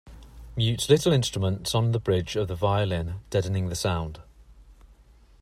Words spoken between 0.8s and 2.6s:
little instruments on the bridge of the